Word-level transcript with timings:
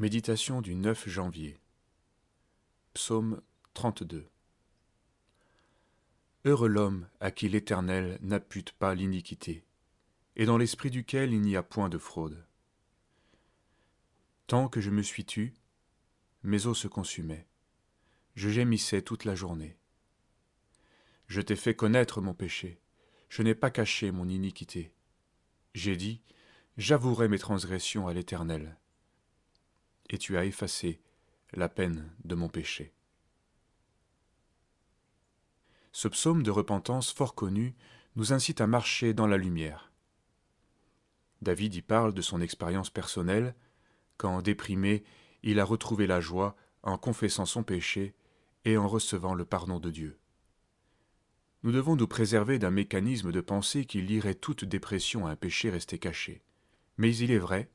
Méditation 0.00 0.62
du 0.62 0.74
9 0.76 1.10
janvier. 1.10 1.60
Psaume 2.94 3.42
32. 3.74 4.30
Heureux 6.46 6.68
l'homme 6.68 7.06
à 7.20 7.30
qui 7.30 7.50
l'Éternel 7.50 8.18
n'appute 8.22 8.72
pas 8.72 8.94
l'iniquité, 8.94 9.62
et 10.36 10.46
dans 10.46 10.56
l'esprit 10.56 10.90
duquel 10.90 11.34
il 11.34 11.42
n'y 11.42 11.54
a 11.54 11.62
point 11.62 11.90
de 11.90 11.98
fraude. 11.98 12.46
Tant 14.46 14.70
que 14.70 14.80
je 14.80 14.88
me 14.88 15.02
suis 15.02 15.26
tu, 15.26 15.52
mes 16.44 16.64
os 16.64 16.78
se 16.78 16.88
consumaient, 16.88 17.46
je 18.36 18.48
gémissais 18.48 19.02
toute 19.02 19.26
la 19.26 19.34
journée. 19.34 19.76
Je 21.26 21.42
t'ai 21.42 21.56
fait 21.56 21.74
connaître 21.74 22.22
mon 22.22 22.32
péché, 22.32 22.80
je 23.28 23.42
n'ai 23.42 23.54
pas 23.54 23.70
caché 23.70 24.12
mon 24.12 24.30
iniquité. 24.30 24.94
J'ai 25.74 25.96
dit, 25.96 26.22
j'avouerai 26.78 27.28
mes 27.28 27.38
transgressions 27.38 28.08
à 28.08 28.14
l'Éternel 28.14 28.78
et 30.10 30.18
tu 30.18 30.36
as 30.36 30.44
effacé 30.44 31.00
la 31.52 31.68
peine 31.68 32.12
de 32.24 32.34
mon 32.34 32.48
péché. 32.48 32.92
Ce 35.92 36.08
psaume 36.08 36.42
de 36.42 36.50
repentance 36.50 37.12
fort 37.12 37.34
connu 37.34 37.74
nous 38.16 38.32
incite 38.32 38.60
à 38.60 38.66
marcher 38.66 39.14
dans 39.14 39.26
la 39.26 39.36
lumière. 39.36 39.92
David 41.42 41.74
y 41.74 41.82
parle 41.82 42.12
de 42.12 42.22
son 42.22 42.40
expérience 42.40 42.90
personnelle, 42.90 43.54
quand, 44.16 44.42
déprimé, 44.42 45.04
il 45.42 45.58
a 45.58 45.64
retrouvé 45.64 46.06
la 46.06 46.20
joie 46.20 46.54
en 46.82 46.98
confessant 46.98 47.46
son 47.46 47.62
péché 47.62 48.14
et 48.64 48.76
en 48.76 48.86
recevant 48.86 49.34
le 49.34 49.44
pardon 49.44 49.80
de 49.80 49.90
Dieu. 49.90 50.18
Nous 51.62 51.72
devons 51.72 51.96
nous 51.96 52.06
préserver 52.06 52.58
d'un 52.58 52.70
mécanisme 52.70 53.32
de 53.32 53.40
pensée 53.40 53.84
qui 53.84 54.00
lierait 54.02 54.34
toute 54.34 54.64
dépression 54.64 55.26
à 55.26 55.30
un 55.30 55.36
péché 55.36 55.70
resté 55.70 55.98
caché. 55.98 56.42
Mais 56.96 57.14
il 57.16 57.30
est 57.30 57.38
vrai 57.38 57.70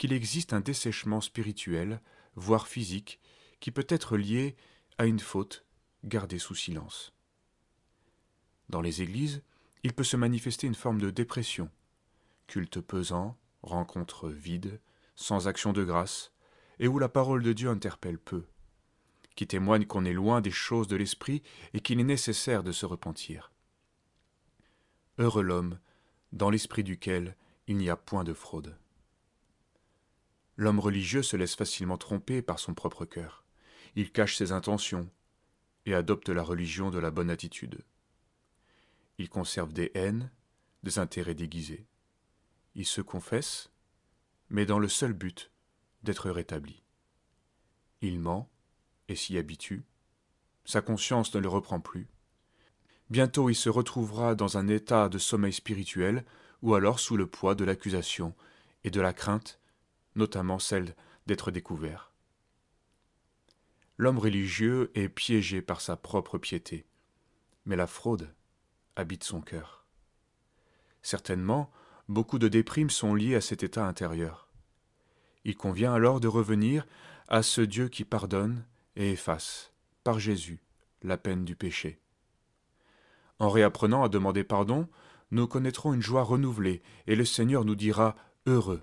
qu'il 0.00 0.14
existe 0.14 0.54
un 0.54 0.60
dessèchement 0.60 1.20
spirituel, 1.20 2.00
voire 2.34 2.68
physique, 2.68 3.20
qui 3.60 3.70
peut 3.70 3.86
être 3.86 4.16
lié 4.16 4.56
à 4.96 5.04
une 5.04 5.20
faute 5.20 5.66
gardée 6.04 6.38
sous 6.38 6.54
silence. 6.54 7.12
Dans 8.70 8.80
les 8.80 9.02
églises, 9.02 9.42
il 9.82 9.92
peut 9.92 10.02
se 10.02 10.16
manifester 10.16 10.66
une 10.66 10.74
forme 10.74 11.02
de 11.02 11.10
dépression, 11.10 11.70
culte 12.46 12.80
pesant, 12.80 13.36
rencontre 13.62 14.30
vide, 14.30 14.80
sans 15.16 15.48
action 15.48 15.74
de 15.74 15.84
grâce, 15.84 16.32
et 16.78 16.88
où 16.88 16.98
la 16.98 17.10
parole 17.10 17.42
de 17.42 17.52
Dieu 17.52 17.68
interpelle 17.68 18.18
peu, 18.18 18.46
qui 19.36 19.46
témoigne 19.46 19.84
qu'on 19.84 20.06
est 20.06 20.14
loin 20.14 20.40
des 20.40 20.50
choses 20.50 20.88
de 20.88 20.96
l'esprit 20.96 21.42
et 21.74 21.80
qu'il 21.80 22.00
est 22.00 22.04
nécessaire 22.04 22.62
de 22.62 22.72
se 22.72 22.86
repentir. 22.86 23.52
Heureux 25.18 25.42
l'homme, 25.42 25.78
dans 26.32 26.48
l'esprit 26.48 26.84
duquel 26.84 27.36
il 27.66 27.76
n'y 27.76 27.90
a 27.90 27.96
point 27.96 28.24
de 28.24 28.32
fraude. 28.32 28.78
L'homme 30.60 30.78
religieux 30.78 31.22
se 31.22 31.38
laisse 31.38 31.54
facilement 31.54 31.96
tromper 31.96 32.42
par 32.42 32.58
son 32.58 32.74
propre 32.74 33.06
cœur. 33.06 33.44
Il 33.96 34.12
cache 34.12 34.36
ses 34.36 34.52
intentions 34.52 35.08
et 35.86 35.94
adopte 35.94 36.28
la 36.28 36.42
religion 36.42 36.90
de 36.90 36.98
la 36.98 37.10
bonne 37.10 37.30
attitude. 37.30 37.82
Il 39.16 39.30
conserve 39.30 39.72
des 39.72 39.90
haines, 39.94 40.30
des 40.82 40.98
intérêts 40.98 41.34
déguisés. 41.34 41.86
Il 42.74 42.84
se 42.84 43.00
confesse, 43.00 43.70
mais 44.50 44.66
dans 44.66 44.78
le 44.78 44.88
seul 44.88 45.14
but 45.14 45.50
d'être 46.02 46.28
rétabli. 46.28 46.82
Il 48.02 48.20
ment 48.20 48.50
et 49.08 49.16
s'y 49.16 49.38
habitue. 49.38 49.82
Sa 50.66 50.82
conscience 50.82 51.34
ne 51.34 51.40
le 51.40 51.48
reprend 51.48 51.80
plus. 51.80 52.06
Bientôt 53.08 53.48
il 53.48 53.56
se 53.56 53.70
retrouvera 53.70 54.34
dans 54.34 54.58
un 54.58 54.68
état 54.68 55.08
de 55.08 55.16
sommeil 55.16 55.54
spirituel 55.54 56.22
ou 56.60 56.74
alors 56.74 57.00
sous 57.00 57.16
le 57.16 57.26
poids 57.26 57.54
de 57.54 57.64
l'accusation 57.64 58.34
et 58.84 58.90
de 58.90 59.00
la 59.00 59.14
crainte 59.14 59.59
notamment 60.14 60.58
celle 60.58 60.94
d'être 61.26 61.50
découvert. 61.50 62.12
L'homme 63.96 64.18
religieux 64.18 64.90
est 64.94 65.08
piégé 65.08 65.60
par 65.60 65.80
sa 65.80 65.96
propre 65.96 66.38
piété, 66.38 66.86
mais 67.66 67.76
la 67.76 67.86
fraude 67.86 68.32
habite 68.96 69.24
son 69.24 69.40
cœur. 69.40 69.84
Certainement, 71.02 71.70
beaucoup 72.08 72.38
de 72.38 72.48
déprimes 72.48 72.90
sont 72.90 73.14
liées 73.14 73.34
à 73.34 73.40
cet 73.40 73.62
état 73.62 73.86
intérieur. 73.86 74.48
Il 75.44 75.56
convient 75.56 75.92
alors 75.92 76.20
de 76.20 76.28
revenir 76.28 76.86
à 77.28 77.42
ce 77.42 77.60
Dieu 77.60 77.88
qui 77.88 78.04
pardonne 78.04 78.64
et 78.96 79.12
efface, 79.12 79.72
par 80.04 80.18
Jésus, 80.18 80.60
la 81.02 81.16
peine 81.16 81.44
du 81.44 81.56
péché. 81.56 82.00
En 83.38 83.48
réapprenant 83.48 84.02
à 84.02 84.08
demander 84.08 84.44
pardon, 84.44 84.88
nous 85.30 85.46
connaîtrons 85.46 85.94
une 85.94 86.02
joie 86.02 86.24
renouvelée, 86.24 86.82
et 87.06 87.16
le 87.16 87.24
Seigneur 87.24 87.64
nous 87.64 87.76
dira 87.76 88.16
Heureux, 88.46 88.82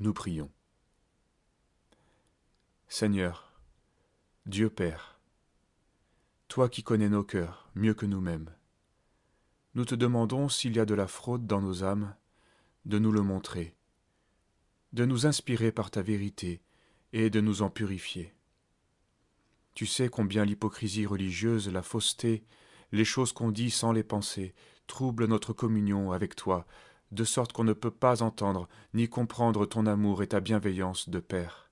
nous 0.00 0.12
prions. 0.12 0.50
Seigneur, 2.86 3.52
Dieu 4.46 4.70
Père, 4.70 5.20
toi 6.46 6.68
qui 6.68 6.82
connais 6.82 7.08
nos 7.08 7.24
cœurs 7.24 7.68
mieux 7.74 7.94
que 7.94 8.06
nous-mêmes, 8.06 8.54
nous 9.74 9.84
te 9.84 9.96
demandons 9.96 10.48
s'il 10.48 10.76
y 10.76 10.80
a 10.80 10.86
de 10.86 10.94
la 10.94 11.08
fraude 11.08 11.46
dans 11.46 11.60
nos 11.60 11.82
âmes, 11.82 12.14
de 12.84 12.98
nous 12.98 13.10
le 13.10 13.22
montrer, 13.22 13.76
de 14.92 15.04
nous 15.04 15.26
inspirer 15.26 15.72
par 15.72 15.90
ta 15.90 16.00
vérité 16.00 16.62
et 17.12 17.28
de 17.28 17.40
nous 17.40 17.62
en 17.62 17.70
purifier. 17.70 18.32
Tu 19.74 19.84
sais 19.86 20.08
combien 20.08 20.44
l'hypocrisie 20.44 21.06
religieuse, 21.06 21.68
la 21.68 21.82
fausseté, 21.82 22.44
les 22.92 23.04
choses 23.04 23.32
qu'on 23.32 23.50
dit 23.50 23.70
sans 23.70 23.92
les 23.92 24.04
penser, 24.04 24.54
troublent 24.86 25.26
notre 25.26 25.52
communion 25.52 26.12
avec 26.12 26.36
toi, 26.36 26.66
de 27.10 27.24
sorte 27.24 27.52
qu'on 27.52 27.64
ne 27.64 27.72
peut 27.72 27.90
pas 27.90 28.22
entendre 28.22 28.68
ni 28.94 29.08
comprendre 29.08 29.66
ton 29.66 29.86
amour 29.86 30.22
et 30.22 30.28
ta 30.28 30.40
bienveillance 30.40 31.08
de 31.08 31.20
Père. 31.20 31.70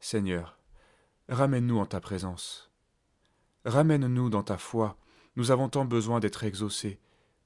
Seigneur, 0.00 0.58
ramène-nous 1.28 1.78
en 1.78 1.86
ta 1.86 2.00
présence. 2.00 2.70
Ramène-nous 3.64 4.30
dans 4.30 4.44
ta 4.44 4.58
foi, 4.58 4.96
nous 5.34 5.50
avons 5.50 5.68
tant 5.68 5.84
besoin 5.84 6.20
d'être 6.20 6.44
exaucés, 6.44 7.00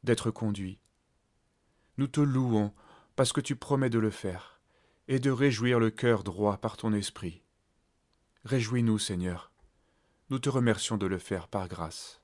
d'être 0.04 0.30
conduits. 0.30 0.78
Nous 1.96 2.06
te 2.06 2.20
louons 2.20 2.72
parce 3.16 3.32
que 3.32 3.40
tu 3.40 3.56
promets 3.56 3.90
de 3.90 3.98
le 3.98 4.10
faire, 4.10 4.60
et 5.08 5.18
de 5.18 5.30
réjouir 5.30 5.78
le 5.78 5.90
cœur 5.90 6.22
droit 6.22 6.58
par 6.58 6.76
ton 6.76 6.92
esprit. 6.92 7.42
Réjouis-nous, 8.44 8.98
Seigneur, 8.98 9.50
nous 10.30 10.38
te 10.38 10.48
remercions 10.48 10.96
de 10.96 11.06
le 11.06 11.18
faire 11.18 11.48
par 11.48 11.68
grâce. 11.68 12.19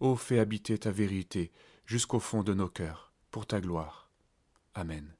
Ô 0.00 0.16
fais 0.16 0.38
habiter 0.38 0.78
ta 0.78 0.90
vérité 0.90 1.52
jusqu'au 1.84 2.20
fond 2.20 2.42
de 2.42 2.54
nos 2.54 2.68
cœurs, 2.68 3.12
pour 3.30 3.46
ta 3.46 3.60
gloire. 3.60 4.10
Amen. 4.74 5.14